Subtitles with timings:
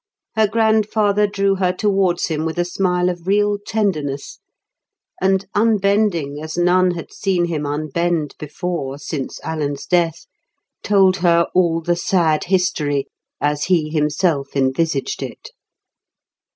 [0.35, 4.39] Her grandfather drew her towards him with a smile of real tenderness,
[5.21, 10.25] and, unbending as none had seen him unbend before since Alan's death,
[10.81, 13.05] told her all the sad history
[13.39, 15.51] as he himself envisaged it.